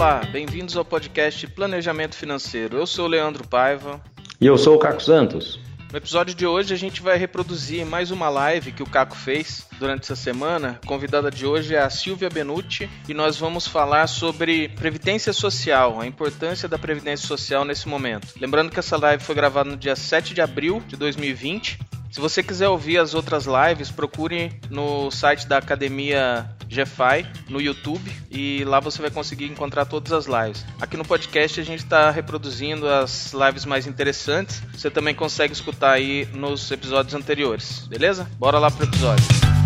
[0.00, 2.78] Olá, bem-vindos ao podcast Planejamento Financeiro.
[2.78, 4.00] Eu sou o Leandro Paiva.
[4.40, 5.60] E eu sou o Caco Santos.
[5.92, 9.66] No episódio de hoje a gente vai reproduzir mais uma live que o Caco fez
[9.78, 10.80] durante essa semana.
[10.82, 16.00] A convidada de hoje é a Silvia Benucci e nós vamos falar sobre previdência social,
[16.00, 18.28] a importância da previdência social nesse momento.
[18.40, 21.78] Lembrando que essa live foi gravada no dia 7 de abril de 2020
[22.10, 28.10] se você quiser ouvir as outras lives, procure no site da Academia GFI, no YouTube,
[28.30, 30.64] e lá você vai conseguir encontrar todas as lives.
[30.80, 34.62] Aqui no podcast a gente está reproduzindo as lives mais interessantes.
[34.72, 38.30] Você também consegue escutar aí nos episódios anteriores, beleza?
[38.38, 39.59] Bora lá pro episódio.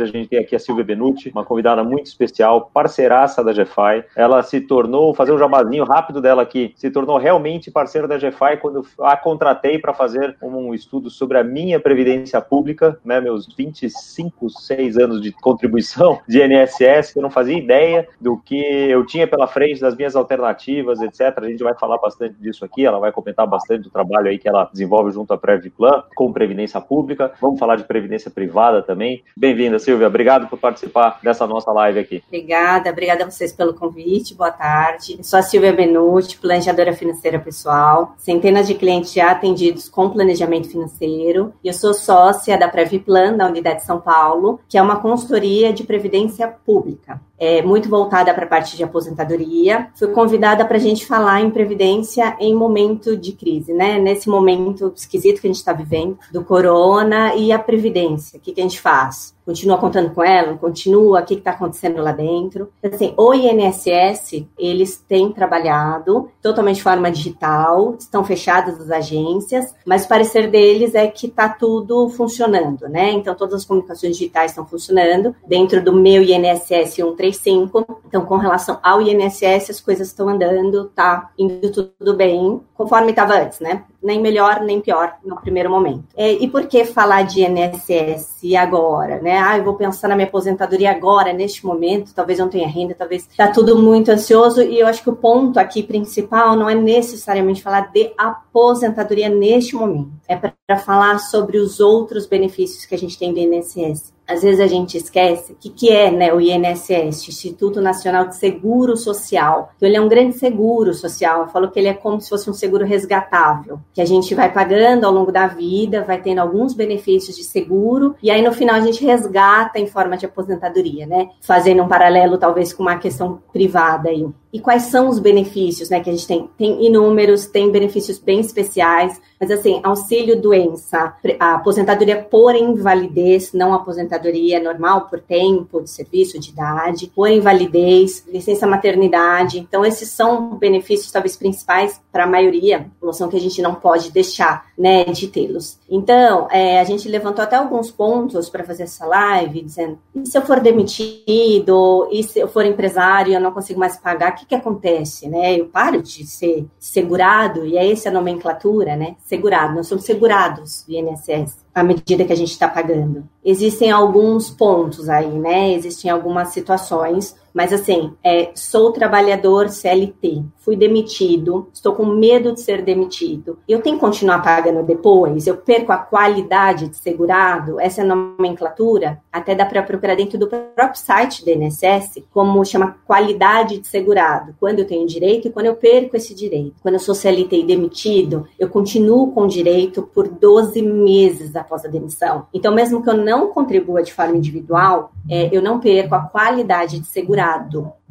[0.00, 4.04] Hoje a gente tem aqui a Silvia Benucci, uma convidada muito especial, parceiraça da GFI.
[4.16, 8.56] Ela se tornou, fazer um jabazinho rápido dela aqui, se tornou realmente parceira da GFI
[8.60, 14.48] quando a contratei para fazer um estudo sobre a minha previdência pública, né, meus 25,
[14.48, 19.26] 6 anos de contribuição de INSS, que eu não fazia ideia do que eu tinha
[19.26, 21.32] pela frente, das minhas alternativas, etc.
[21.36, 24.48] A gente vai falar bastante disso aqui, ela vai comentar bastante do trabalho aí que
[24.48, 27.32] ela desenvolve junto à Previplan com previdência pública.
[27.40, 29.22] Vamos falar de previdência privada também.
[29.36, 32.22] Bem-vinda, Silvia, obrigado por participar dessa nossa live aqui.
[32.26, 35.16] Obrigada, obrigada a vocês pelo convite, boa tarde.
[35.18, 40.68] Eu sou a Silvia Benucci, planejadora financeira pessoal, centenas de clientes já atendidos com planejamento
[40.68, 41.52] financeiro.
[41.62, 45.72] E eu sou sócia da Previplan, da Unidade de São Paulo, que é uma consultoria
[45.72, 49.88] de previdência pública é, muito voltada para a parte de aposentadoria.
[49.94, 53.98] Fui convidada para a gente falar em previdência em momento de crise, né?
[53.98, 58.38] Nesse momento esquisito que a gente está vivendo, do corona e a previdência.
[58.38, 59.34] O que, que a gente faz?
[59.50, 60.56] Continua contando com ela?
[60.56, 61.20] Continua?
[61.20, 62.70] O que está acontecendo lá dentro?
[62.84, 70.04] Assim, o INSS, eles têm trabalhado totalmente de forma digital, estão fechadas as agências, mas
[70.04, 73.10] o parecer deles é que está tudo funcionando, né?
[73.10, 75.34] Então, todas as comunicações digitais estão funcionando.
[75.46, 78.02] Dentro do meu INSS 135, 35.
[78.06, 83.34] Então, com relação ao INSS, as coisas estão andando, tá indo tudo bem, conforme estava
[83.34, 83.84] antes, né?
[84.02, 86.04] Nem melhor, nem pior no primeiro momento.
[86.16, 89.38] É, e por que falar de INSS agora, né?
[89.38, 92.94] Ah, eu vou pensar na minha aposentadoria agora, neste momento, talvez eu não tenha renda,
[92.94, 96.74] talvez tá tudo muito ansioso, e eu acho que o ponto aqui principal não é
[96.74, 102.98] necessariamente falar de aposentadoria neste momento, é para falar sobre os outros benefícios que a
[102.98, 106.40] gente tem do INSS às vezes a gente esquece o que, que é né, o
[106.40, 109.72] INSS, Instituto Nacional de Seguro Social.
[109.76, 111.40] Então, ele é um grande seguro social.
[111.40, 114.52] Eu falo que ele é como se fosse um seguro resgatável, que a gente vai
[114.52, 118.76] pagando ao longo da vida, vai tendo alguns benefícios de seguro, e aí no final
[118.76, 121.30] a gente resgata em forma de aposentadoria, né?
[121.40, 124.28] Fazendo um paralelo, talvez, com uma questão privada aí.
[124.52, 126.50] E quais são os benefícios né, que a gente tem?
[126.58, 133.72] Tem inúmeros, tem benefícios bem especiais, mas assim, auxílio doença, a aposentadoria por invalidez, não
[133.72, 139.58] aposentadoria normal por tempo de serviço, de idade, por invalidez, licença maternidade.
[139.58, 144.10] Então, esses são benefícios talvez principais para a maioria, noção que a gente não pode
[144.10, 145.78] deixar né, de tê-los.
[145.88, 150.36] Então, é, a gente levantou até alguns pontos para fazer essa live, dizendo: e se
[150.36, 154.54] eu for demitido, e se eu for empresário eu não consigo mais pagar, que, que
[154.54, 155.58] acontece, né?
[155.58, 159.16] Eu paro de ser segurado, e é essa a nomenclatura, né?
[159.20, 163.28] Segurado, nós somos segurados do INSS à medida que a gente está pagando.
[163.44, 165.72] Existem alguns pontos aí, né?
[165.72, 172.60] Existem algumas situações, mas assim, é, sou trabalhador CLT, fui demitido, estou com medo de
[172.60, 173.58] ser demitido.
[173.68, 175.46] Eu tenho que continuar pagando depois?
[175.46, 177.80] Eu perco a qualidade de segurado?
[177.80, 183.78] Essa nomenclatura até dá para procurar dentro do próprio site do INSS, como chama qualidade
[183.78, 184.54] de segurado.
[184.58, 186.76] Quando eu tenho direito e quando eu perco esse direito.
[186.82, 191.88] Quando eu sou CLT e demitido, eu continuo com direito por 12 meses após a
[191.88, 192.46] demissão.
[192.52, 197.00] Então, mesmo que eu não contribua de forma individual, é, eu não perco a qualidade
[197.00, 197.39] de segurado.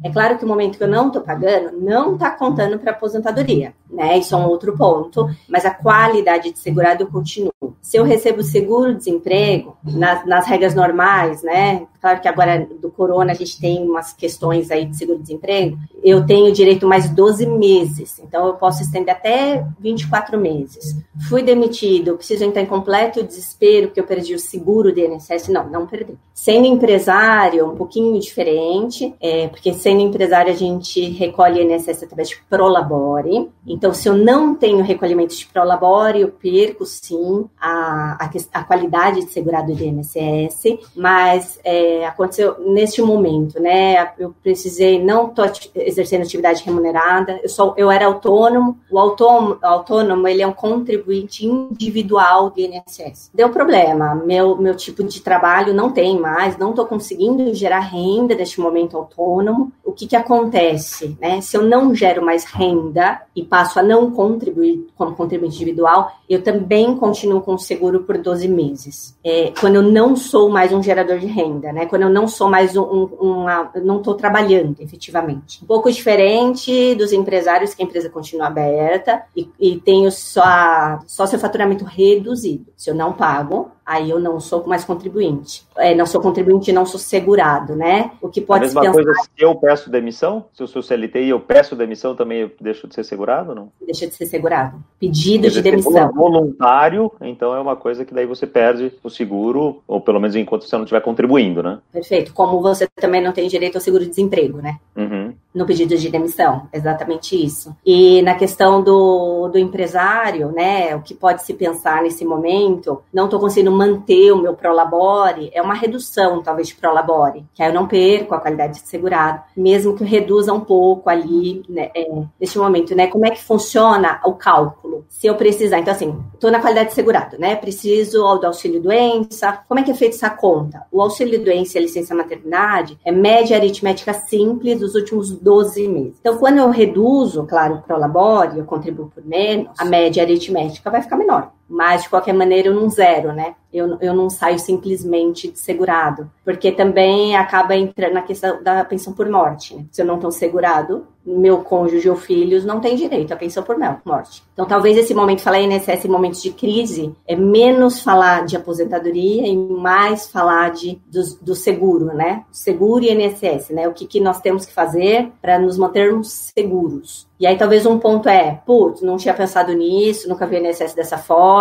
[0.02, 3.74] É claro que o momento que eu não estou pagando não está contando para aposentadoria,
[3.90, 4.16] né?
[4.16, 7.52] Isso é um outro ponto, mas a qualidade de segurado eu continuo.
[7.82, 11.86] Se eu recebo seguro-desemprego, nas, nas regras normais, né?
[12.00, 16.50] Claro que agora do corona a gente tem umas questões aí de seguro-desemprego, eu tenho
[16.50, 20.96] direito mais 12 meses, então eu posso estender até 24 meses.
[21.28, 25.48] Fui demitido, preciso entrar em completo desespero porque eu perdi o seguro do INSS?
[25.48, 26.14] Não, não perdi.
[26.32, 32.38] Sendo empresário, um pouquinho diferente, é, porque sendo empresário a gente recolhe INSS através de
[32.48, 33.50] Prolabore.
[33.66, 39.26] Então, se eu não tenho recolhimento de Prolabore, eu perco sim a, a, a qualidade
[39.26, 44.10] de segurado do INSS, mas é, aconteceu neste momento, né?
[44.18, 45.42] Eu precisei, não tô
[45.74, 47.38] exercendo atividade remunerada.
[47.42, 48.78] Eu, sou, eu era autônomo.
[48.90, 53.30] O autônomo, autônomo ele é um contribuinte individual do INSS.
[53.34, 54.14] Deu problema.
[54.14, 58.96] Meu, meu tipo de trabalho não tem mais, não estou conseguindo gerar renda neste momento
[59.10, 59.72] autônomo.
[59.84, 61.16] O que, que acontece?
[61.20, 61.40] Né?
[61.40, 66.42] Se eu não gero mais renda e passo a não contribuir como contribuinte individual, eu
[66.42, 69.16] também continuo com seguro por 12 meses.
[69.24, 71.86] É, quando eu não sou mais um gerador de renda, né?
[71.86, 75.62] Quando eu não sou mais um, um uma, não estou trabalhando efetivamente.
[75.62, 81.26] Um pouco diferente dos empresários que a empresa continua aberta e, e tenho só, só
[81.26, 82.66] seu faturamento reduzido.
[82.76, 85.64] Se eu não pago, aí eu não sou mais contribuinte.
[85.76, 88.12] É, não sou contribuinte, não sou segurado, né?
[88.20, 88.92] O que pode a mesma pensar...
[88.92, 90.44] coisa se eu peço demissão?
[90.52, 93.70] Se eu sou CLT e eu peço demissão, também eu deixo de ser segurado, não?
[93.84, 94.82] Deixa de ser segurado.
[94.98, 96.12] Pedido de demissão.
[96.12, 100.64] voluntário, então é uma coisa que daí você perde o seguro, ou pelo menos enquanto
[100.64, 101.78] você não estiver contribuindo, né?
[101.92, 102.32] Perfeito.
[102.32, 104.78] Como você também não tem direito ao seguro-desemprego, né?
[104.96, 105.29] Uhum.
[105.52, 107.74] No pedido de demissão, exatamente isso.
[107.84, 113.24] E na questão do, do empresário, né, o que pode se pensar nesse momento, não
[113.24, 117.74] estou conseguindo manter o meu prolabore, é uma redução, talvez, de prolabore, que aí eu
[117.74, 122.06] não perco a qualidade de segurado, mesmo que eu reduza um pouco ali, né, é,
[122.40, 125.04] neste momento, né, como é que funciona o cálculo?
[125.08, 129.64] Se eu precisar, então assim, estou na qualidade de segurado, né, preciso do auxílio doença,
[129.66, 130.86] como é que é feita essa conta?
[130.92, 136.16] O auxílio doença e a licença maternidade é média aritmética simples dos últimos 12 meses.
[136.20, 141.02] Então, quando eu reduzo, claro, o prolabore, eu contribuo por menos, a média aritmética vai
[141.02, 143.54] ficar menor mas de qualquer maneira eu não zero, né?
[143.72, 149.12] Eu, eu não saio simplesmente de segurado, porque também acaba entrando na questão da pensão
[149.12, 149.76] por morte.
[149.76, 149.84] Né?
[149.92, 153.76] Se eu não estou segurado, meu cônjuge ou filhos não tem direito à pensão por
[154.04, 154.42] morte.
[154.52, 159.46] Então, talvez esse momento, falar INSS em momentos de crise, é menos falar de aposentadoria
[159.46, 162.44] e mais falar de, do, do seguro, né?
[162.50, 163.86] Seguro e INSS, né?
[163.86, 167.28] O que, que nós temos que fazer para nos mantermos seguros.
[167.38, 171.16] E aí, talvez um ponto é, putz, não tinha pensado nisso, nunca vi INSS dessa
[171.16, 171.59] forma,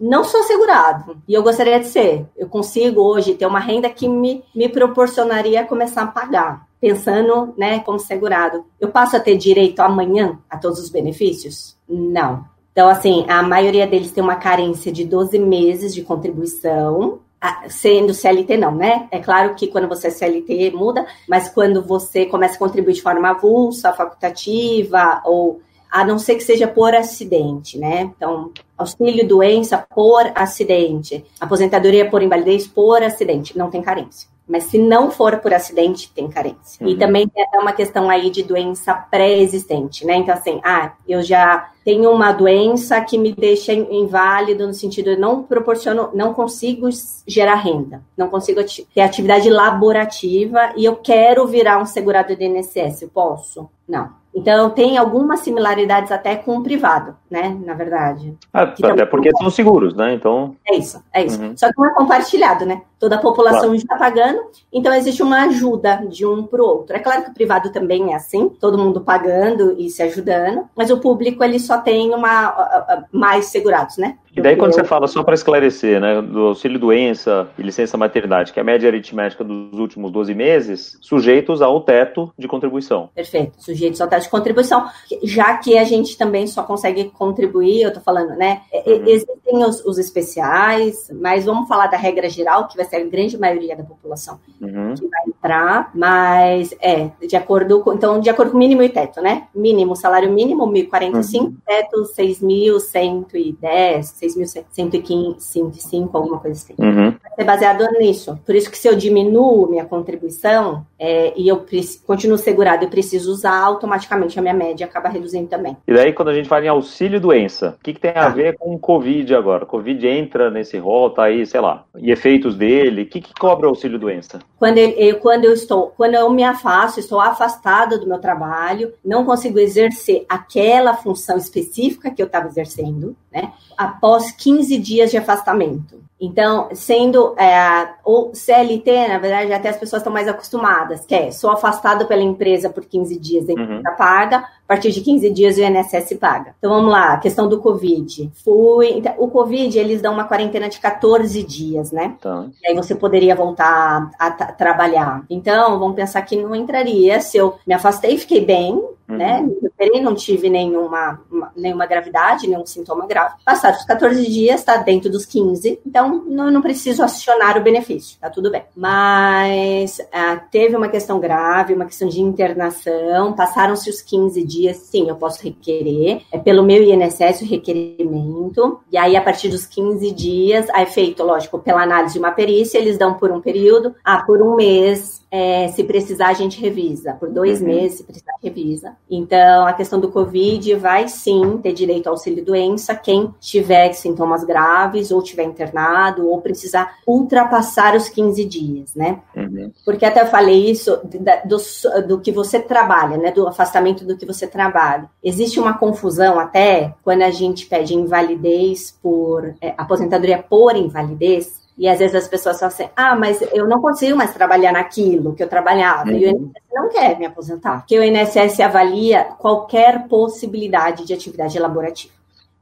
[0.00, 1.16] não sou segurado.
[1.26, 2.26] E eu gostaria de ser.
[2.36, 7.80] Eu consigo hoje ter uma renda que me, me proporcionaria começar a pagar, pensando, né,
[7.80, 8.64] como segurado.
[8.80, 11.76] Eu passo a ter direito amanhã a todos os benefícios?
[11.88, 12.44] Não.
[12.72, 17.20] Então, assim, a maioria deles tem uma carência de 12 meses de contribuição,
[17.68, 19.06] sendo CLT não, né?
[19.10, 23.02] É claro que quando você é CLT muda, mas quando você começa a contribuir de
[23.02, 25.60] forma avulsa, facultativa, ou
[25.94, 28.10] a não ser que seja por acidente, né?
[28.16, 34.28] Então, auxílio doença por acidente, aposentadoria por invalidez por acidente, não tem carência.
[34.46, 36.84] Mas se não for por acidente, tem carência.
[36.84, 36.88] Uhum.
[36.88, 40.16] E também tem até uma questão aí de doença pré-existente, né?
[40.16, 45.20] Então, assim, ah, eu já tenho uma doença que me deixa inválido no sentido de
[45.20, 46.88] não proporciono, não consigo
[47.24, 48.60] gerar renda, não consigo
[48.92, 53.70] ter atividade laborativa e eu quero virar um segurado de INSS, eu posso?
[53.88, 54.23] Não.
[54.34, 57.56] Então, tem algumas similaridades até com o privado, né?
[57.64, 58.36] Na verdade.
[58.52, 60.12] Ah, até porque são seguros, né?
[60.14, 60.56] Então.
[60.66, 61.40] É isso, é isso.
[61.40, 61.56] Uhum.
[61.56, 62.82] Só que não é compartilhado, né?
[62.98, 63.76] Toda a população claro.
[63.76, 64.40] está pagando,
[64.72, 66.96] então existe uma ajuda de um para o outro.
[66.96, 70.90] É claro que o privado também é assim, todo mundo pagando e se ajudando, mas
[70.90, 74.16] o público ele só tem uma mais segurados, né?
[74.34, 78.52] E daí quando você fala, só para esclarecer, né, do auxílio doença e licença maternidade,
[78.52, 83.10] que é a média aritmética dos últimos 12 meses, sujeitos ao teto de contribuição.
[83.14, 84.86] Perfeito, sujeitos ao teto de contribuição,
[85.22, 89.06] já que a gente também só consegue contribuir, eu tô falando, né, uhum.
[89.06, 93.38] existem os, os, especiais, mas vamos falar da regra geral, que vai ser a grande
[93.38, 94.94] maioria da população uhum.
[94.94, 99.20] que vai entrar, mas é, de acordo com, então, de acordo com mínimo e teto,
[99.20, 101.54] né, mínimo, salário mínimo, 1.045, uhum.
[101.66, 106.74] teto 6.110, 6.105, alguma coisa assim.
[106.78, 107.14] Uhum.
[107.22, 108.38] Vai ser baseado nisso.
[108.44, 111.64] Por isso que se eu diminuo minha contribuição é, e eu
[112.06, 115.76] continuo segurado e preciso usar, automaticamente a minha média acaba reduzindo também.
[115.86, 118.28] E daí, quando a gente fala em auxílio doença, o que, que tem a ah.
[118.28, 119.66] ver com o Covid agora?
[119.66, 123.02] Covid entra nesse rol, tá aí, sei lá, e efeitos dele.
[123.02, 124.38] O que, que cobra o auxílio doença?
[124.58, 129.24] Quando eu, quando eu estou, quando eu me afasto, estou afastada do meu trabalho, não
[129.24, 133.52] consigo exercer aquela função específica que eu estava exercendo, né?
[133.76, 136.03] Após 15 dias de afastamento.
[136.24, 141.30] Então, sendo é, o CLT, na verdade, até as pessoas estão mais acostumadas, que é,
[141.30, 143.96] sou afastado pela empresa por 15 dias, a empresa uhum.
[143.96, 146.54] paga, a partir de 15 dias o INSS paga.
[146.58, 148.30] Então vamos lá, a questão do Covid.
[148.44, 152.16] Fui, então, o Covid, eles dão uma quarentena de 14 dias, né?
[152.20, 152.46] Tá.
[152.62, 155.24] E aí você poderia voltar a, a trabalhar.
[155.28, 159.18] Então, vamos pensar que não entraria se eu me afastei, fiquei bem, Uhum.
[159.18, 159.42] Né?
[159.42, 163.34] Me recuperei, não tive nenhuma, uma, nenhuma gravidade, nenhum sintoma grave.
[163.44, 168.18] Passados os 14 dias, está dentro dos 15, então não, não preciso acionar o benefício,
[168.18, 168.64] tá tudo bem.
[168.74, 175.08] Mas ah, teve uma questão grave, uma questão de internação, passaram-se os 15 dias, sim,
[175.08, 180.10] eu posso requerer, é pelo meu INSS o requerimento, e aí a partir dos 15
[180.12, 184.22] dias, aí feito, lógico, pela análise de uma perícia, eles dão por um período, ah,
[184.24, 187.14] por um mês, é, se precisar, a gente revisa.
[187.14, 187.66] Por dois uhum.
[187.66, 188.92] meses, se precisar, revisa.
[189.10, 195.10] Então, a questão do Covid vai sim ter direito ao auxílio-doença quem tiver sintomas graves,
[195.10, 199.22] ou tiver internado, ou precisar ultrapassar os 15 dias, né?
[199.34, 199.72] Uhum.
[199.84, 201.00] Porque até eu falei isso
[201.44, 203.32] do, do que você trabalha, né?
[203.32, 205.08] Do afastamento do que você trabalha.
[205.22, 211.88] Existe uma confusão até quando a gente pede invalidez por é, aposentadoria por invalidez e
[211.88, 215.42] às vezes as pessoas falam assim: ah, mas eu não consigo mais trabalhar naquilo que
[215.42, 216.10] eu trabalhava.
[216.10, 216.16] Uhum.
[216.16, 221.58] E o INSS não quer me aposentar, porque o INSS avalia qualquer possibilidade de atividade
[221.58, 222.12] laborativa.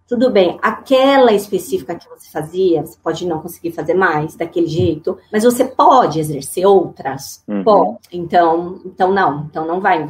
[0.08, 5.16] Tudo bem, aquela específica que você fazia, você pode não conseguir fazer mais daquele jeito,
[5.32, 7.42] mas você pode exercer outras.
[7.48, 7.64] Uhum.
[7.64, 7.98] Pode.
[8.12, 10.06] Então, então não, então não vai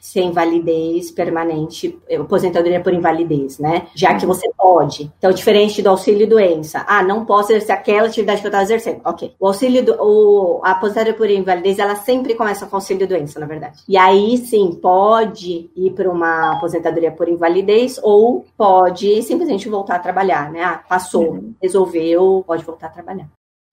[0.00, 3.86] ser invalidez permanente, aposentadoria por invalidez, né?
[3.94, 4.32] Já que uhum.
[4.32, 5.10] você pode.
[5.18, 6.84] Então, diferente do auxílio doença.
[6.88, 9.00] Ah, não posso exercer aquela atividade que eu estava exercendo.
[9.04, 9.34] Ok.
[9.38, 13.46] O auxílio, do, o, a aposentadoria por invalidez, ela sempre começa com auxílio doença, na
[13.46, 13.82] verdade.
[13.88, 20.00] E aí, sim, pode ir para uma aposentadoria por invalidez ou pode simplesmente voltar a
[20.00, 20.62] trabalhar, né?
[20.62, 21.54] Ah, passou, uhum.
[21.60, 23.28] resolveu, pode voltar a trabalhar.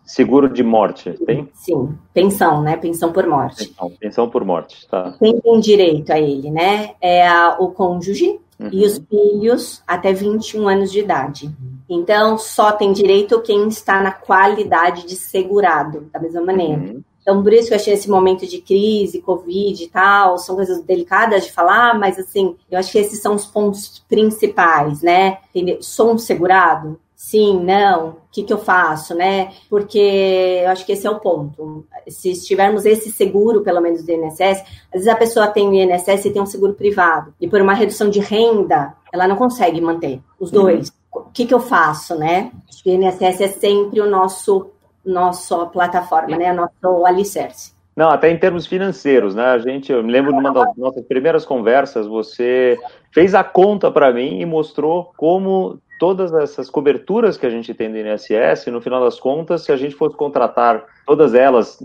[0.05, 1.49] Seguro de morte, tem?
[1.53, 2.75] Sim, pensão, né?
[2.75, 3.67] Pensão por morte.
[3.67, 5.15] Pensão, pensão por morte, tá.
[5.17, 6.95] Quem tem direito a ele, né?
[6.99, 8.69] É a, o cônjuge uhum.
[8.71, 11.49] e os filhos até 21 anos de idade.
[11.89, 16.81] Então, só tem direito quem está na qualidade de segurado, da mesma maneira.
[16.81, 17.01] Uhum.
[17.23, 20.83] Então, por isso que eu achei esse momento de crise, Covid e tal, são coisas
[20.83, 25.39] delicadas de falar, mas assim, eu acho que esses são os pontos principais, né?
[25.49, 25.81] Entendeu?
[25.81, 26.99] Sou um segurado?
[27.15, 29.53] Sim, não, o que, que eu faço, né?
[29.69, 31.85] Porque eu acho que esse é o ponto.
[32.09, 34.61] Se tivermos esse seguro, pelo menos do INSS,
[34.91, 37.73] às vezes a pessoa tem o INSS e tem um seguro privado, e por uma
[37.73, 40.89] redução de renda, ela não consegue manter os dois.
[40.89, 41.21] Uhum.
[41.21, 42.51] O que, que eu faço, né?
[42.67, 44.72] Acho que o INSS é sempre o nosso
[45.05, 46.51] nossa plataforma, né?
[46.51, 47.73] Nosso alicerce.
[47.95, 49.45] Não, até em termos financeiros, né?
[49.45, 52.77] A gente, eu me lembro numa das nossas primeiras conversas, você
[53.11, 57.91] fez a conta para mim e mostrou como todas essas coberturas que a gente tem
[57.91, 61.79] do INSS, no final das contas, se a gente fosse contratar todas elas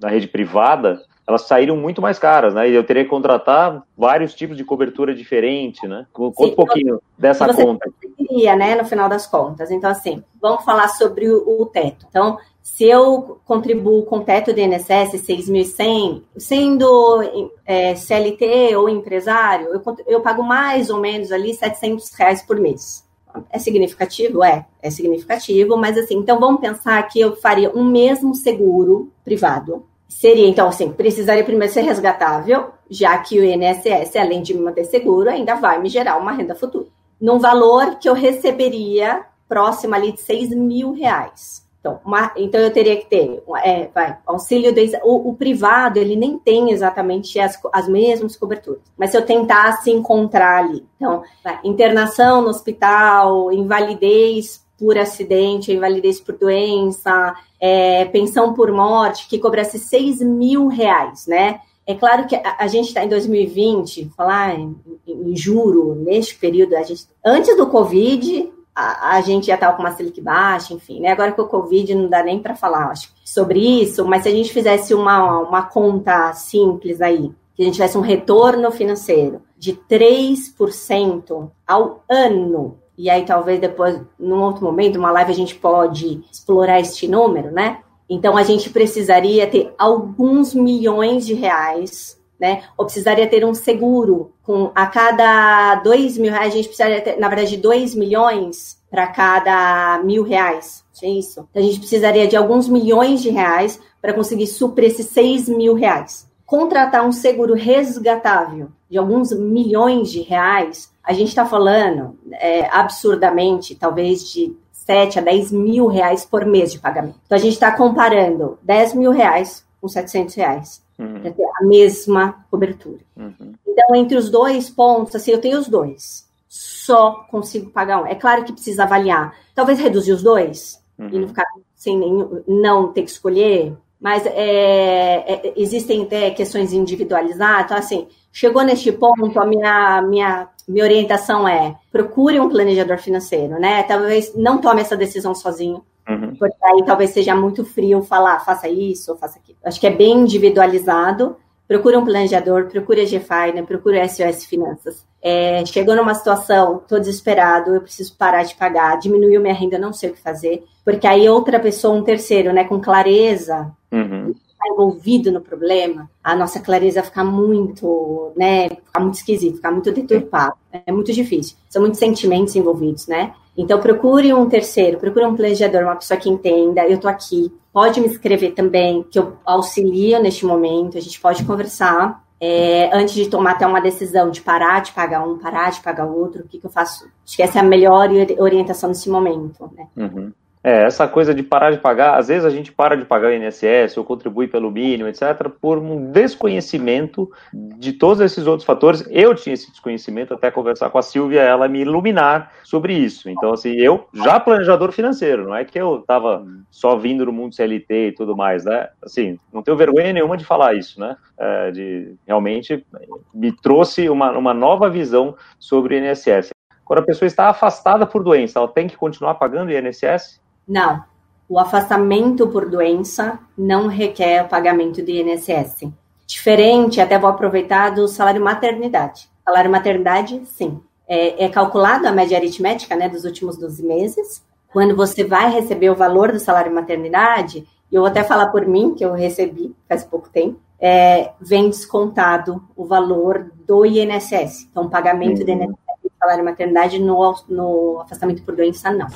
[0.00, 2.70] na rede privada, elas saíram muito mais caras, né?
[2.70, 6.06] E eu teria que contratar vários tipos de cobertura diferente, né?
[6.10, 7.92] Conta Sim, um pouquinho dessa você conta.
[8.16, 8.74] Queria, né?
[8.74, 9.70] No final das contas.
[9.70, 12.06] Então, assim, vamos falar sobre o, o teto.
[12.08, 17.22] Então, se eu contribuo com o teto do INSS 6.100, sendo
[17.66, 23.06] é, CLT ou empresário, eu, eu pago mais ou menos ali 700 reais por mês.
[23.50, 24.42] É significativo?
[24.42, 29.84] É, é significativo, mas assim, então vamos pensar que eu faria um mesmo seguro privado,
[30.08, 34.84] Seria, então, assim, precisaria primeiro ser resgatável, já que o INSS, além de me manter
[34.84, 36.86] seguro, ainda vai me gerar uma renda futura.
[37.20, 41.66] Num valor que eu receberia próximo ali de 6 mil reais.
[41.80, 46.16] Então, uma, então eu teria que ter é, vai, auxílio do, o, o, privado, ele
[46.16, 48.82] nem tem exatamente as, as mesmas coberturas.
[48.96, 56.20] Mas se eu tentasse encontrar ali, então, vai, internação no hospital, invalidez por acidente, invalidez
[56.20, 61.60] por doença, é, pensão por morte, que cobrasse 6 mil reais, né?
[61.86, 66.82] É claro que a, gente está em 2020, falar em, em, juro, neste período, a
[66.82, 71.08] gente, antes do Covid, a, a gente já estava com uma Selic baixa, enfim, né?
[71.08, 74.32] Agora com o Covid não dá nem para falar, acho, sobre isso, mas se a
[74.32, 79.72] gente fizesse uma, uma conta simples aí, que a gente tivesse um retorno financeiro de
[79.72, 86.20] 3% ao ano, e aí talvez depois, num outro momento, uma live a gente pode
[86.32, 87.78] explorar este número, né?
[88.10, 92.64] Então a gente precisaria ter alguns milhões de reais, né?
[92.76, 97.18] Ou precisaria ter um seguro com a cada dois mil reais, a gente precisaria ter,
[97.18, 100.84] na verdade, dois milhões para cada mil reais.
[101.02, 101.46] É isso.
[101.50, 105.74] Então a gente precisaria de alguns milhões de reais para conseguir suprir esses seis mil
[105.74, 106.27] reais.
[106.48, 113.74] Contratar um seguro resgatável de alguns milhões de reais a gente está falando é, absurdamente,
[113.74, 117.18] talvez de 7 a 10 mil reais por mês de pagamento.
[117.26, 120.82] Então, a gente está comparando 10 mil reais com 700 reais.
[120.98, 121.20] uhum.
[121.20, 122.98] para ter a mesma cobertura.
[123.16, 123.54] Uhum.
[123.66, 126.26] Então, entre os dois pontos, assim, eu tenho os dois.
[126.48, 128.06] Só consigo pagar um.
[128.06, 129.34] É claro que precisa avaliar.
[129.54, 131.08] Talvez reduzir os dois uhum.
[131.10, 133.74] e não ficar sem nenhum, não ter que escolher.
[134.00, 137.64] Mas é, é, existem até questões individualizadas.
[137.64, 143.58] Então, assim, chegou neste ponto, a minha, minha, minha orientação é procure um planejador financeiro,
[143.58, 143.82] né?
[143.82, 146.34] Talvez não tome essa decisão sozinho Uhum.
[146.36, 149.58] Porque aí talvez seja muito frio falar, faça isso, faça aquilo.
[149.62, 151.36] Acho que é bem individualizado.
[151.66, 153.62] Procura um planejador, procura a GFI, né?
[153.62, 155.06] procura SOS Finanças.
[155.20, 159.92] É, chegou numa situação, estou desesperado, eu preciso parar de pagar, diminuiu minha renda, não
[159.92, 160.64] sei o que fazer.
[160.88, 166.34] Porque aí outra pessoa, um terceiro, né, com clareza, uhum está envolvido no problema, a
[166.34, 170.54] nossa clareza fica muito, né, fica muito esquisito, fica muito deturpado.
[170.84, 171.56] É muito difícil.
[171.70, 173.34] São muitos sentimentos envolvidos, né?
[173.56, 176.84] Então procure um terceiro, procure um planejador, uma pessoa que entenda.
[176.86, 177.52] Eu estou aqui.
[177.72, 180.98] Pode me escrever também, que eu auxilio neste momento.
[180.98, 182.24] A gente pode conversar.
[182.40, 186.06] É, antes de tomar até uma decisão de parar de pagar um, parar de pagar
[186.06, 187.04] outro, o que, que eu faço?
[187.26, 189.68] Acho que essa é a melhor orientação nesse momento.
[189.76, 189.88] Né?
[189.96, 190.32] Uhum.
[190.62, 193.32] É, essa coisa de parar de pagar, às vezes a gente para de pagar o
[193.32, 199.06] INSS ou contribui pelo mínimo, etc., por um desconhecimento de todos esses outros fatores.
[199.10, 203.30] Eu tinha esse desconhecimento até conversar com a Silvia, ela me iluminar sobre isso.
[203.30, 207.54] Então, assim, eu já planejador financeiro, não é que eu estava só vindo no mundo
[207.54, 208.88] CLT e tudo mais, né?
[209.02, 211.16] Assim, não tenho vergonha nenhuma de falar isso, né?
[211.38, 212.84] É, de realmente
[213.32, 216.50] me trouxe uma, uma nova visão sobre o INSS.
[216.84, 220.40] Quando a pessoa está afastada por doença, ela tem que continuar pagando o INSS?
[220.68, 221.02] Não.
[221.48, 225.90] O afastamento por doença não requer o pagamento do INSS.
[226.26, 229.30] Diferente, até vou aproveitar do salário maternidade.
[229.42, 230.78] Salário maternidade, sim.
[231.08, 234.44] É, é calculado a média aritmética né, dos últimos 12 meses.
[234.70, 238.66] Quando você vai receber o valor do salário maternidade, e eu vou até falar por
[238.66, 244.68] mim, que eu recebi faz pouco tempo, é, vem descontado o valor do INSS.
[244.70, 245.44] Então, pagamento uhum.
[245.46, 249.06] do INSS salário maternidade no, no afastamento por doença, não.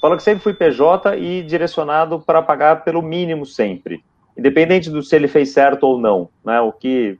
[0.00, 4.04] Fala que sempre fui PJ e direcionado para pagar pelo mínimo sempre,
[4.36, 6.60] independente do se ele fez certo ou não, né?
[6.60, 7.18] O que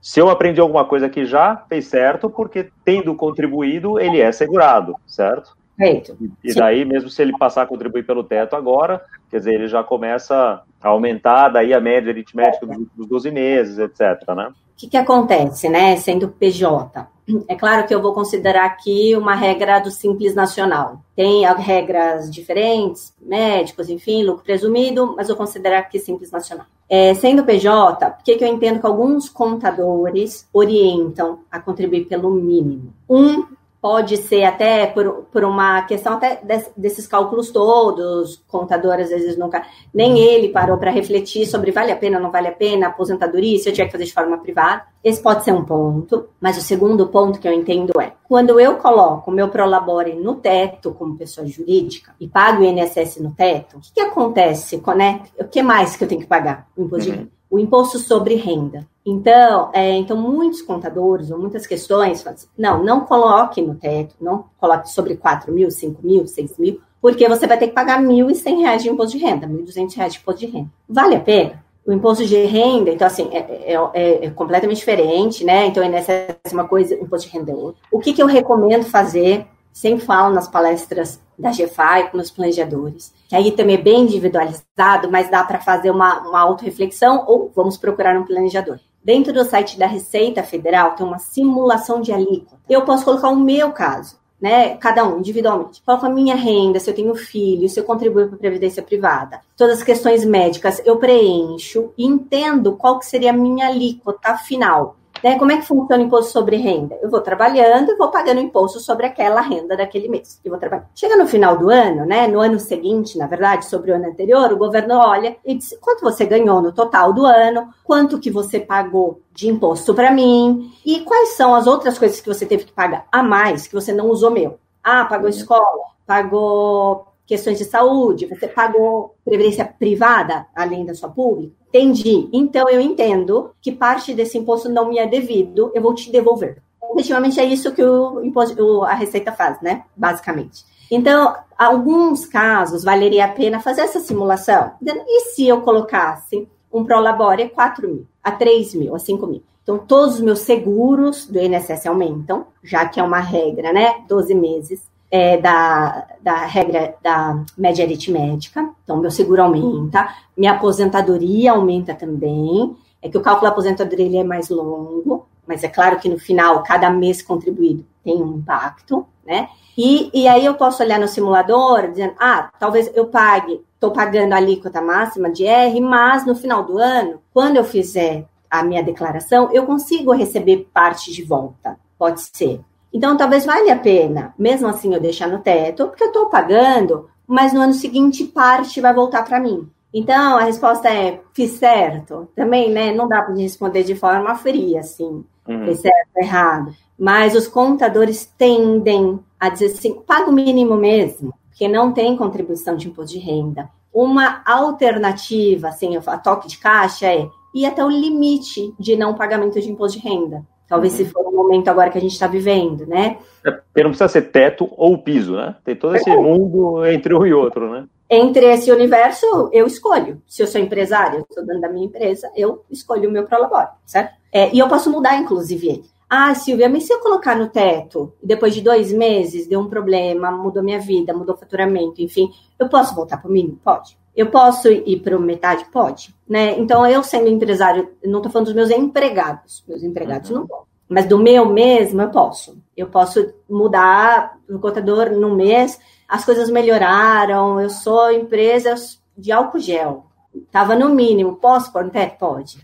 [0.00, 4.94] se eu aprendi alguma coisa que já fez certo, porque tendo contribuído, ele é segurado,
[5.06, 5.58] certo?
[5.76, 6.16] Perfeito.
[6.44, 9.82] E, daí, mesmo se ele passar a contribuir pelo teto agora, quer dizer, ele já
[9.82, 14.48] começa a aumentar daí a média aritmética dos últimos 12 meses, etc, né?
[14.50, 17.06] O que, que acontece, né, sendo PJ?
[17.48, 21.02] É claro que eu vou considerar aqui uma regra do Simples Nacional.
[21.14, 26.66] Tem regras diferentes, médicos, enfim, lucro presumido, mas eu vou considerar aqui Simples Nacional.
[26.88, 32.30] É, sendo PJ, por que, que eu entendo que alguns contadores orientam a contribuir pelo
[32.30, 32.92] mínimo?
[33.08, 33.44] Um
[33.80, 36.40] pode ser até por, por uma questão até
[36.76, 41.96] desses cálculos todos, contador às vezes nunca, nem ele parou para refletir sobre vale a
[41.96, 44.82] pena ou não vale a pena, aposentadoria, se eu tiver que fazer de forma privada.
[45.02, 48.76] Esse pode ser um ponto, mas o segundo ponto que eu entendo é, quando eu
[48.76, 53.78] coloco o meu Prolabore no teto como pessoa jurídica e pago o INSS no teto,
[53.78, 55.22] o que, que acontece, né?
[55.38, 56.68] O que mais que eu tenho que pagar?
[56.76, 57.28] Imposto uhum.
[57.50, 58.86] o imposto sobre renda.
[59.04, 64.14] Então, é, então muitos contadores ou muitas questões falam assim, não, não coloque no teto,
[64.20, 68.00] não coloque sobre 4 mil, 5 mil, 6 mil, porque você vai ter que pagar
[68.02, 70.70] 1.100 reais de imposto de renda, 1.200 reais de imposto de renda.
[70.88, 71.64] Vale a pena?
[71.86, 75.66] O imposto de renda, então, assim, é, é, é, é completamente diferente, né?
[75.66, 77.80] Então, nessa é uma coisa, o imposto de renda é outra.
[77.90, 83.14] O que, que eu recomendo fazer sempre falo nas palestras da GFI com os planejadores,
[83.28, 87.78] que aí também é bem individualizado, mas dá para fazer uma, uma autorreflexão ou vamos
[87.78, 88.78] procurar um planejador.
[89.02, 92.60] Dentro do site da Receita Federal tem uma simulação de alíquota.
[92.68, 94.76] Eu posso colocar o meu caso, né?
[94.76, 95.82] Cada um individualmente.
[95.82, 99.40] Coloco a minha renda, se eu tenho filho, se eu contribuo para a previdência privada,
[99.56, 104.96] todas as questões médicas eu preencho e entendo qual que seria a minha alíquota final.
[105.22, 105.38] Né?
[105.38, 106.98] Como é que funciona o imposto sobre renda?
[107.02, 110.40] Eu vou trabalhando e vou pagando imposto sobre aquela renda daquele mês.
[110.44, 110.88] Eu vou trabalhar.
[110.94, 112.26] Chega no final do ano, né?
[112.26, 116.02] No ano seguinte, na verdade, sobre o ano anterior, o governo olha e diz quanto
[116.02, 121.00] você ganhou no total do ano, quanto que você pagou de imposto para mim e
[121.00, 124.08] quais são as outras coisas que você teve que pagar a mais que você não
[124.08, 124.58] usou meu.
[124.82, 125.30] Ah, pagou uhum.
[125.30, 131.54] escola, pagou questões de saúde, você pagou previdência privada além da sua pública?
[131.68, 132.28] Entendi.
[132.32, 136.60] Então eu entendo que parte desse imposto não me é devido, eu vou te devolver.
[136.92, 139.84] Efetivamente é isso que o imposto, a Receita faz, né?
[139.96, 140.64] Basicamente.
[140.90, 144.72] Então, alguns casos valeria a pena fazer essa simulação.
[144.82, 149.42] E se eu colocasse um Prolabore a 4 mil, a 3 mil, a 5 mil?
[149.62, 154.02] Então, todos os meus seguros do INSS aumentam, já que é uma regra, né?
[154.08, 161.52] 12 meses é, da, da regra da média aritmética, então meu seguro aumenta, minha aposentadoria
[161.52, 165.98] aumenta também, é que o cálculo da aposentadoria ele é mais longo, mas é claro
[165.98, 169.48] que no final, cada mês contribuído tem um impacto, né?
[169.76, 174.32] E, e aí eu posso olhar no simulador dizendo, ah, talvez eu pague, estou pagando
[174.32, 178.82] a alíquota máxima de R, mas no final do ano, quando eu fizer a minha
[178.82, 181.78] declaração, eu consigo receber parte de volta.
[181.98, 182.60] Pode ser.
[182.92, 187.08] Então, talvez valha a pena, mesmo assim, eu deixar no teto, porque eu estou pagando,
[187.26, 189.68] mas no ano seguinte parte vai voltar para mim.
[189.92, 192.28] Então, a resposta é: fiz certo.
[192.34, 192.92] Também, né?
[192.92, 195.64] Não dá para responder de forma fria, assim, uhum.
[195.66, 196.74] fiz certo, errado.
[196.98, 202.76] Mas os contadores tendem a dizer assim: paga o mínimo mesmo, porque não tem contribuição
[202.76, 203.68] de imposto de renda.
[203.92, 209.60] Uma alternativa, assim, a toque de caixa é ir até o limite de não pagamento
[209.60, 210.46] de imposto de renda.
[210.70, 211.04] Talvez uhum.
[211.04, 213.18] se for o momento agora que a gente está vivendo, né?
[213.44, 215.56] É, porque não precisa ser teto ou piso, né?
[215.64, 216.16] Tem todo esse é.
[216.16, 217.88] mundo entre um e outro, né?
[218.08, 220.22] Entre esse universo, eu escolho.
[220.28, 223.66] Se eu sou empresária, eu estou dando da minha empresa, eu escolho o meu prolabore,
[223.84, 224.14] certo?
[224.32, 225.84] É, e eu posso mudar, inclusive, ele.
[226.08, 230.30] Ah, Silvia, mas se eu colocar no teto, depois de dois meses, deu um problema,
[230.30, 233.58] mudou minha vida, mudou o faturamento, enfim, eu posso voltar para o mínimo?
[233.62, 233.98] Pode.
[234.14, 235.64] Eu posso ir para metade?
[235.72, 236.14] Pode.
[236.28, 236.58] Né?
[236.58, 240.40] Então, eu sendo empresário, não estou falando dos meus empregados, meus empregados uhum.
[240.40, 240.59] não podem.
[240.90, 242.60] Mas do meu mesmo, eu posso.
[242.76, 248.74] Eu posso mudar o contador no mês, as coisas melhoraram, eu sou empresa
[249.16, 250.06] de álcool gel.
[250.34, 252.18] Estava no mínimo, posso pôr no teto?
[252.18, 252.58] Pode.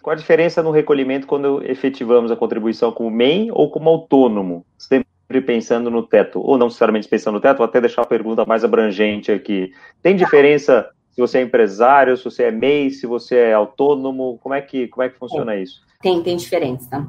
[0.00, 4.64] Qual a diferença no recolhimento quando efetivamos a contribuição como MEI ou como autônomo?
[4.78, 8.44] Sempre pensando no teto, ou não necessariamente pensando no teto, vou até deixar a pergunta
[8.46, 9.72] mais abrangente aqui.
[10.00, 14.38] Tem diferença se você é empresário, se você é MEI, se você é autônomo?
[14.40, 15.80] Como é que, como é que funciona isso?
[16.00, 17.08] Tem, tem diferença.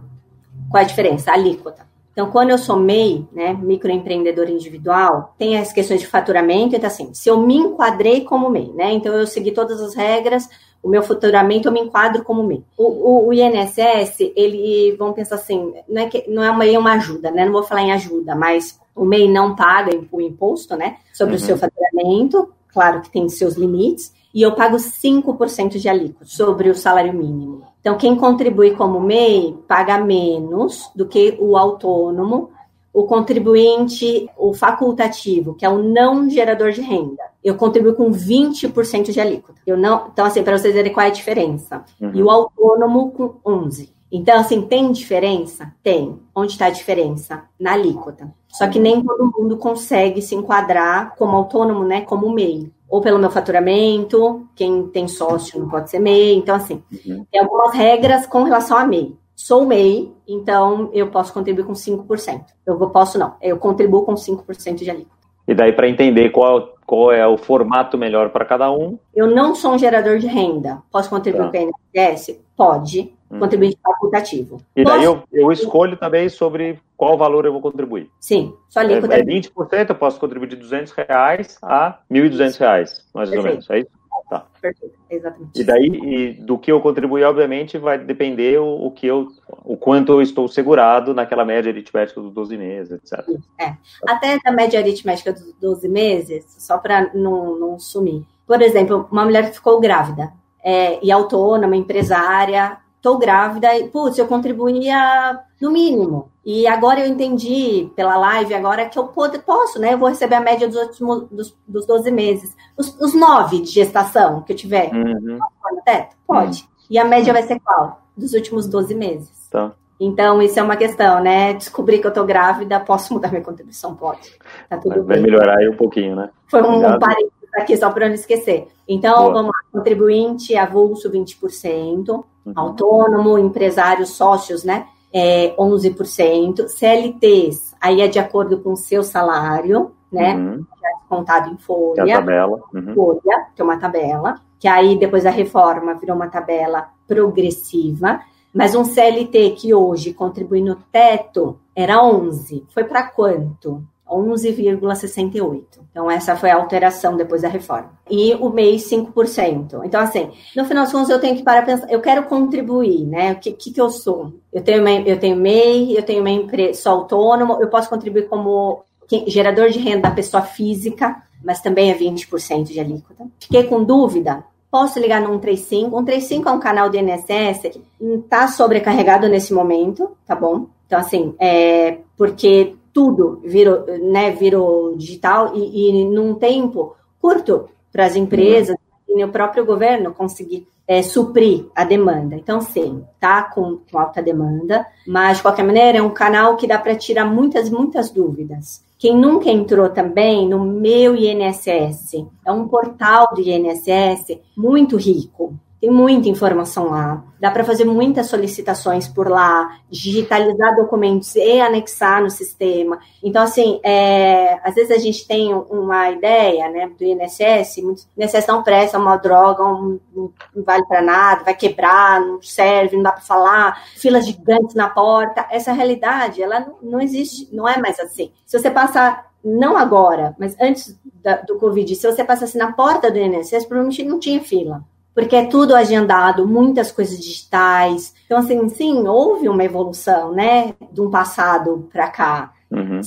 [0.69, 1.31] Qual a diferença?
[1.31, 1.85] A alíquota.
[2.15, 7.13] Então, quando eu sou MEI, né, microempreendedor individual, tem as questões de faturamento, então assim,
[7.13, 10.47] se eu me enquadrei como MEI, né, então eu segui todas as regras,
[10.81, 12.63] o meu faturamento eu me enquadro como MEI.
[12.77, 16.79] O, o, o INSS, ele, vamos pensar assim, não é, que, não é uma, é
[16.79, 20.77] uma ajuda, né, não vou falar em ajuda, mas o MEI não paga o imposto,
[20.77, 21.41] né, sobre uhum.
[21.41, 26.69] o seu faturamento, claro que tem seus limites, e eu pago 5% de alíquota sobre
[26.69, 27.74] o salário mínimo.
[27.85, 32.49] Então, quem contribui como MEI paga menos do que o autônomo,
[32.91, 37.21] o contribuinte, o facultativo, que é o não gerador de renda.
[37.43, 39.61] Eu contribuo com 20% de alíquota.
[39.67, 41.85] Eu não, então, assim, para vocês verem qual é a diferença.
[42.01, 42.11] Uhum.
[42.15, 43.89] E o autônomo com 11%.
[44.11, 45.71] Então, assim, tem diferença?
[45.83, 46.19] Tem.
[46.33, 47.43] Onde está a diferença?
[47.59, 48.33] Na alíquota.
[48.47, 52.01] Só que nem todo mundo consegue se enquadrar como autônomo, né?
[52.01, 56.35] Como MEI ou pelo meu faturamento, quem tem sócio não pode ser MEI.
[56.35, 57.25] Então, assim, uhum.
[57.31, 59.15] tem algumas regras com relação a MEI.
[59.35, 62.45] Sou MEI, então eu posso contribuir com 5%.
[62.65, 65.15] Eu posso não, eu contribuo com 5% de alíquota.
[65.47, 68.97] E daí, para entender qual, qual é o formato melhor para cada um?
[69.13, 70.81] Eu não sou um gerador de renda.
[70.91, 71.59] Posso contribuir tá.
[71.59, 72.39] com o INSS?
[72.55, 73.13] Pode.
[73.29, 73.39] Hum.
[73.39, 74.61] Contribuinte facultativo.
[74.75, 78.09] E daí eu, eu escolho também sobre qual valor eu vou contribuir.
[78.19, 79.15] Sim, só alíquota.
[79.15, 83.37] É, é 20%, eu posso contribuir de 200 reais a 1.200 reais, mais Perfeito.
[83.37, 83.69] ou menos.
[83.69, 83.89] É isso?
[84.29, 84.45] Tá.
[84.59, 85.61] Perfeito, exatamente.
[85.61, 89.27] E daí, e do que eu contribuir, obviamente, vai depender o, o, que eu,
[89.63, 93.23] o quanto eu estou segurado naquela média aritmética dos 12 meses, etc.
[93.59, 93.75] É.
[94.07, 98.25] Até a média aritmética dos 12 meses, só para não, não sumir.
[98.47, 100.31] Por exemplo, uma mulher que ficou grávida
[100.65, 106.31] é, e autônoma, empresária, estou grávida e, putz, eu contribuía no mínimo.
[106.43, 109.93] E agora eu entendi pela live agora que eu posso, né?
[109.93, 112.55] Eu vou receber a média dos últimos dos, dos 12 meses.
[112.75, 114.91] Os, os 9 de gestação que eu tiver.
[114.91, 115.37] Uhum.
[115.85, 116.15] Teto?
[116.25, 116.61] Pode.
[116.61, 116.67] Uhum.
[116.89, 118.01] E a média vai ser qual?
[118.17, 119.49] Dos últimos 12 meses.
[119.51, 119.71] Tá.
[119.99, 121.53] Então, isso é uma questão, né?
[121.53, 123.95] Descobrir que eu tô grávida, posso mudar minha contribuição?
[123.95, 124.37] Pode.
[124.69, 125.05] Tá tudo vai, bem.
[125.05, 126.29] Vai melhorar aí um pouquinho, né?
[126.47, 128.67] Foi um, um parênteses aqui, só para não esquecer.
[128.87, 129.33] Então, Boa.
[129.33, 129.59] vamos lá.
[129.71, 132.25] Contribuinte, avulso 20%, uhum.
[132.55, 134.87] autônomo, empresário, sócios, né?
[135.13, 140.35] É 11%, CLTs, aí é de acordo com o seu salário, né?
[140.35, 140.65] Uhum.
[140.83, 142.03] É contado em folha.
[142.03, 142.59] Que é a tabela.
[142.73, 142.93] Uhum.
[142.93, 148.19] Folha, que é uma tabela, que aí depois da reforma virou uma tabela progressiva.
[148.53, 152.65] Mas um CLT que hoje contribui no teto era 11.
[152.69, 153.83] Foi para quanto?
[154.09, 155.63] 11,68.
[155.89, 157.91] Então, essa foi a alteração depois da reforma.
[158.09, 159.81] E o MEI, 5%.
[159.83, 163.33] Então, assim, no final das contas, eu tenho que parar pensar, eu quero contribuir, né?
[163.33, 164.33] O que, que, que eu sou?
[164.53, 168.27] Eu tenho, uma, eu tenho MEI, eu tenho uma empresa, sou autônomo, eu posso contribuir
[168.27, 168.83] como
[169.27, 173.27] gerador de renda da pessoa física, mas também é 20% de alíquota.
[173.39, 174.43] Fiquei com dúvida?
[174.69, 175.89] Posso ligar no 135.
[175.89, 180.67] 135 é um canal do INSS que está sobrecarregado nesse momento, tá bom?
[180.85, 188.05] Então, assim, é porque tudo virou, né, virou digital e, e num tempo curto para
[188.05, 188.77] as empresas
[189.09, 189.19] uhum.
[189.19, 192.35] e o próprio governo conseguir é, suprir a demanda.
[192.35, 196.65] Então, sim, tá com, com, alta demanda, mas de qualquer maneira é um canal que
[196.65, 198.81] dá para tirar muitas, muitas dúvidas.
[198.97, 205.53] Quem nunca entrou também no meu INSS, é um portal do INSS muito rico.
[205.85, 207.23] Tem muita informação lá.
[207.39, 212.97] Dá para fazer muitas solicitações por lá, digitalizar documentos e anexar no sistema.
[213.23, 218.47] Então, assim, é, às vezes a gente tem uma ideia né, do INSS, o INSS
[218.47, 223.03] não presta, é uma droga, um, não vale para nada, vai quebrar, não serve, não
[223.03, 225.45] dá para falar, filas gigantes na porta.
[225.51, 228.31] Essa realidade, ela não, não existe, não é mais assim.
[228.43, 233.11] Se você passar não agora, mas antes da, do Covid, se você passasse na porta
[233.11, 234.83] do INSS, provavelmente não tinha fila
[235.15, 238.13] porque é tudo agendado, muitas coisas digitais.
[238.25, 242.53] Então, assim, sim, houve uma evolução, né, de um passado para cá.
[242.69, 242.99] Uhum.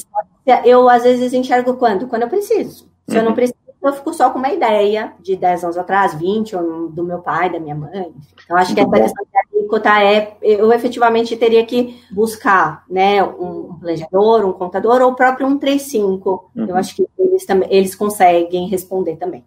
[0.64, 2.08] Eu, às vezes, enxergo quando?
[2.08, 2.88] Quando eu preciso.
[3.06, 3.16] Se uhum.
[3.16, 3.34] eu não uhum.
[3.34, 7.18] preciso, eu fico só com uma ideia de 10 anos atrás, 20, ou do meu
[7.18, 8.10] pai, da minha mãe.
[8.42, 13.74] Então, acho que essa questão de alíquota é, eu efetivamente teria que buscar, né, um
[13.78, 16.50] planejador, um contador, ou o próprio 135.
[16.56, 16.66] Uhum.
[16.66, 19.44] Eu acho que eles, eles conseguem responder também.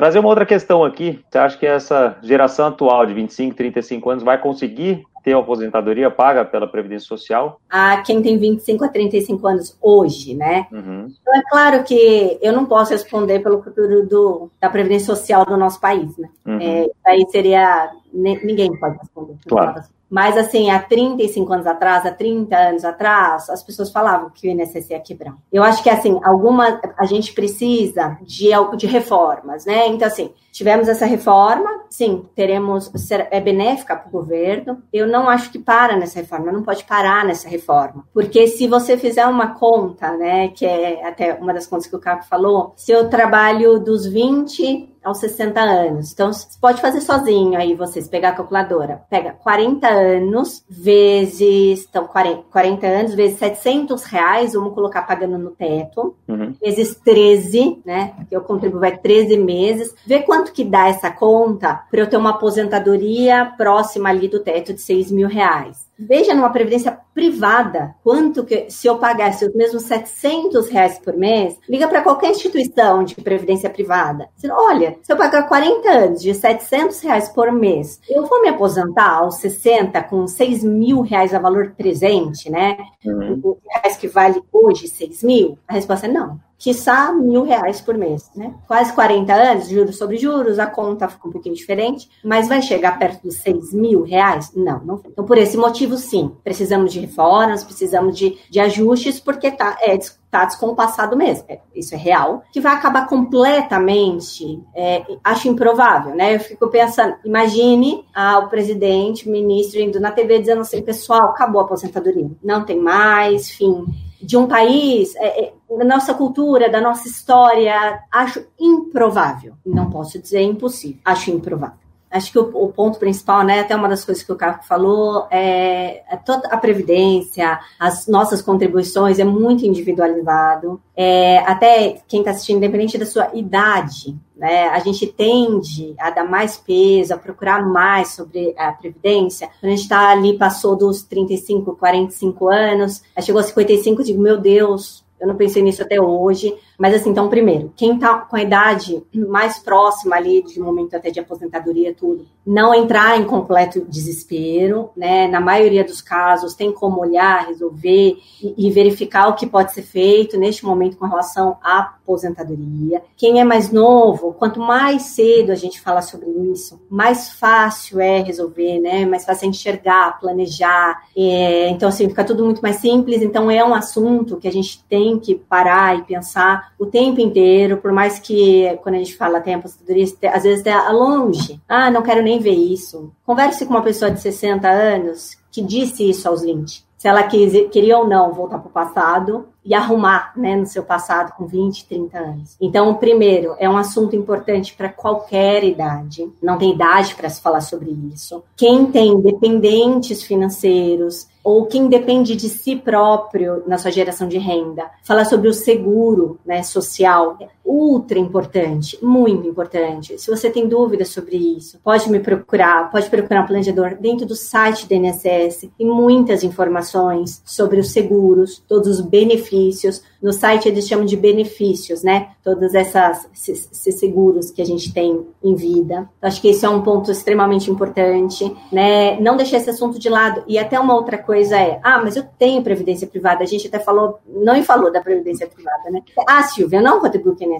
[0.00, 1.22] Trazer uma outra questão aqui.
[1.28, 6.10] Você acha que essa geração atual de 25, 35 anos vai conseguir ter uma aposentadoria
[6.10, 7.60] paga pela Previdência Social?
[7.68, 10.66] A quem tem 25 a 35 anos hoje, né?
[10.72, 11.12] Uhum.
[11.20, 15.58] Então, é claro que eu não posso responder pelo futuro do, da Previdência Social do
[15.58, 16.30] nosso país, né?
[16.46, 16.58] Uhum.
[16.58, 17.90] É, aí seria.
[18.10, 19.34] Ninguém pode responder.
[19.46, 19.82] Claro.
[20.10, 24.50] Mas, assim, há 35 anos atrás, há 30 anos atrás, as pessoas falavam que o
[24.50, 25.36] INSS ia quebrar.
[25.52, 29.86] Eu acho que, assim, alguma, a gente precisa de, de reformas, né?
[29.86, 32.90] Então, assim, tivemos essa reforma, sim, teremos,
[33.30, 34.82] é benéfica para o governo.
[34.92, 38.04] Eu não acho que para nessa reforma, não pode parar nessa reforma.
[38.12, 42.00] Porque se você fizer uma conta, né, que é até uma das contas que o
[42.00, 46.12] Caco falou, se eu trabalho dos 20 aos 60 anos.
[46.12, 49.02] Então, você pode fazer sozinho aí, vocês, pegar a calculadora.
[49.08, 55.50] Pega 40 anos vezes, então, 40, 40 anos vezes 700 reais, vamos colocar pagando no
[55.50, 56.54] teto, uhum.
[56.60, 58.14] vezes 13, né?
[58.28, 59.94] Que eu contribuo vai 13 meses.
[60.06, 64.72] Vê quanto que dá essa conta para eu ter uma aposentadoria próxima ali do teto
[64.72, 65.89] de 6 mil reais.
[66.00, 71.58] Veja numa previdência privada quanto que, se eu pagasse os mesmos 700 reais por mês,
[71.68, 74.28] liga para qualquer instituição de previdência privada.
[74.50, 79.18] Olha, se eu pagar 40 anos de 700 reais por mês, eu vou me aposentar
[79.18, 82.78] aos 60 com 6 mil reais a valor presente, né?
[83.04, 83.56] Uhum.
[83.68, 85.58] reais que vale hoje 6 mil?
[85.68, 88.54] A resposta é não quiçá mil reais por mês, né?
[88.68, 92.98] Quase 40 anos, juros sobre juros, a conta fica um pouquinho diferente, mas vai chegar
[92.98, 94.52] perto dos 6 mil reais?
[94.54, 95.00] Não, não.
[95.06, 99.96] Então, por esse motivo, sim, precisamos de reformas, precisamos de, de ajustes, porque tá, é,
[100.30, 101.46] tá descompassado mesmo.
[101.48, 102.42] É, isso é real.
[102.52, 106.34] Que vai acabar completamente, é, acho improvável, né?
[106.34, 111.30] Eu fico pensando, imagine ah, o presidente, o ministro indo na TV dizendo assim, pessoal,
[111.30, 112.30] acabou a aposentadoria.
[112.44, 113.86] Não tem mais, fim
[114.22, 119.54] de um país, é, é, da nossa cultura, da nossa história, acho improvável.
[119.64, 121.89] Não posso dizer impossível, acho improvável.
[122.10, 125.28] Acho que o, o ponto principal, né, até uma das coisas que o Caco falou,
[125.30, 130.80] é, é toda a previdência, as nossas contribuições é muito individualizado.
[130.96, 136.24] É, até quem está assistindo, independente da sua idade, né, a gente tende a dar
[136.24, 139.48] mais peso, a procurar mais sobre a previdência.
[139.60, 144.36] Quando a gente está ali, passou dos 35, 45 anos, chegou a 55, digo, meu
[144.36, 146.54] Deus, eu não pensei nisso até hoje.
[146.78, 151.10] Mas assim, então, primeiro, quem está com a idade mais próxima ali, de momento até
[151.10, 155.28] de aposentadoria, tudo, não entrar em completo desespero, né?
[155.28, 159.82] Na maioria dos casos, tem como olhar, resolver e, e verificar o que pode ser
[159.82, 163.02] feito neste momento com relação à aposentadoria.
[163.16, 168.20] Quem é mais novo, quanto mais cedo a gente fala sobre isso, mais fácil é
[168.20, 169.04] resolver, né?
[169.04, 171.02] Mais fácil é enxergar, planejar.
[171.16, 173.22] É, então, assim, fica tudo muito mais simples.
[173.22, 177.78] Então, é um assunto que a gente tem que parar e pensar o tempo inteiro,
[177.78, 181.60] por mais que quando a gente fala tempo, às vezes está longe.
[181.68, 183.12] Ah, não quero nem ver isso.
[183.24, 187.54] Converse com uma pessoa de 60 anos que disse isso aos 20 se ela quis,
[187.70, 191.86] queria ou não voltar para o passado e arrumar né, no seu passado com 20,
[191.86, 192.56] 30 anos.
[192.60, 197.62] Então, primeiro, é um assunto importante para qualquer idade, não tem idade para se falar
[197.62, 198.44] sobre isso.
[198.54, 204.90] Quem tem dependentes financeiros, ou quem depende de si próprio na sua geração de renda.
[205.02, 207.38] Falar sobre o seguro né, social
[207.70, 210.18] ultra importante, muito importante.
[210.18, 214.34] Se você tem dúvidas sobre isso, pode me procurar, pode procurar um planejador dentro do
[214.34, 215.70] site da INSS.
[215.78, 220.02] Tem muitas informações sobre os seguros, todos os benefícios.
[220.20, 222.30] No site eles chamam de benefícios, né?
[222.42, 226.08] Todos essas, esses, esses seguros que a gente tem em vida.
[226.20, 229.18] Acho que esse é um ponto extremamente importante, né?
[229.20, 230.42] Não deixar esse assunto de lado.
[230.46, 233.44] E até uma outra coisa é, ah, mas eu tenho previdência privada.
[233.44, 236.02] A gente até falou, não falou da previdência privada, né?
[236.28, 237.59] Ah, Silvia, eu não contribuo com o.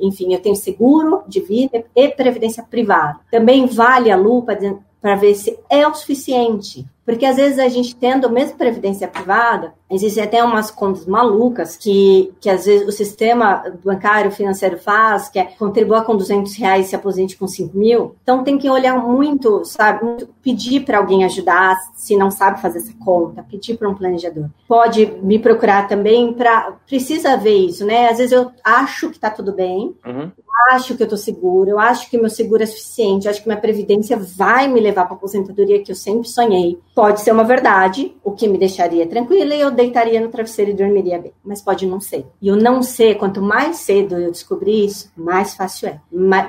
[0.00, 3.20] Enfim, eu tenho seguro de vida e previdência privada.
[3.30, 4.54] Também vale a lupa
[5.02, 6.86] para ver se é o suficiente.
[7.04, 12.32] Porque às vezes a gente tendo mesmo previdência privada, existem até umas contas malucas que,
[12.40, 16.90] que às vezes o sistema bancário financeiro faz, que é contribuir com 200 reais e
[16.90, 18.14] se aposente com 5 mil.
[18.22, 22.78] Então tem que olhar muito, sabe, muito, pedir para alguém ajudar, se não sabe fazer
[22.78, 24.48] essa conta, pedir para um planejador.
[24.68, 26.76] Pode me procurar também para.
[26.86, 28.08] Precisa ver isso, né?
[28.10, 30.30] Às vezes eu acho que está tudo bem, uhum.
[30.70, 33.48] acho que eu estou seguro, eu acho que meu seguro é suficiente, eu acho que
[33.48, 37.44] minha previdência vai me levar para a aposentadoria que eu sempre sonhei Pode ser uma
[37.44, 41.32] verdade, o que me deixaria tranquila e eu deitaria no travesseiro e dormiria bem.
[41.42, 42.26] Mas pode não ser.
[42.40, 46.00] E o não ser, quanto mais cedo eu descobrir isso, mais fácil é.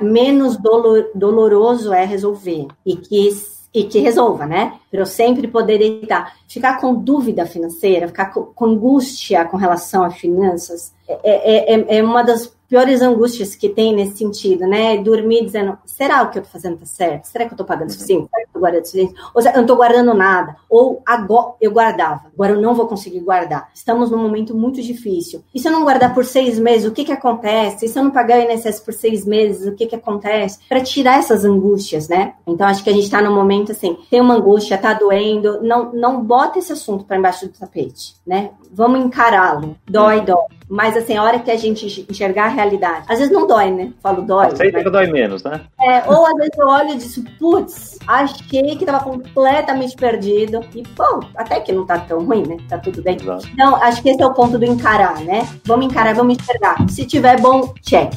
[0.02, 2.68] menos dolor, doloroso é resolver.
[2.84, 4.74] E que e que resolva, né?
[4.88, 6.36] Para eu sempre poder deitar.
[6.46, 11.98] Ficar com dúvida financeira, ficar com, com angústia com relação a finanças, é, é, é,
[11.98, 14.96] é uma das piores angústias que tem nesse sentido, né?
[14.98, 17.26] Dormir dizendo, será o que eu tô fazendo tá certo?
[17.26, 18.28] Será que eu tô pagando o suficiente?
[18.28, 19.14] Será que eu tô guardando o suficiente?
[19.34, 20.56] Ou seja, eu não tô guardando nada.
[20.68, 23.68] Ou agora eu guardava, agora eu não vou conseguir guardar.
[23.74, 25.42] Estamos num momento muito difícil.
[25.54, 27.86] E se eu não guardar por seis meses, o que que acontece?
[27.86, 30.58] E se eu não pagar o INSS por seis meses, o que que acontece?
[30.68, 32.34] Para tirar essas angústias, né?
[32.46, 35.92] Então acho que a gente tá num momento assim, tem uma angústia, tá doendo, não,
[35.92, 38.50] não bota esse assunto para embaixo do tapete, né?
[38.72, 39.76] Vamos encará-lo.
[39.88, 40.44] Dói, dói.
[40.68, 43.92] Mas assim, a hora que a gente enxergar a realidade, às vezes não dói, né?
[44.02, 44.46] Falo dói.
[44.46, 45.60] Aceita que dói menos, né?
[45.80, 50.60] É, ou às vezes eu olho e digo, putz, achei que tava completamente perdido.
[50.74, 52.56] E, pô, até que não tá tão ruim, né?
[52.68, 53.16] Tá tudo bem.
[53.20, 53.46] Exato.
[53.52, 55.46] Então, acho que esse é o ponto do encarar, né?
[55.64, 56.76] Vamos encarar, vamos enxergar.
[56.88, 58.12] Se tiver bom, check.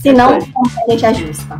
[0.00, 1.58] Se não, a gente ajusta.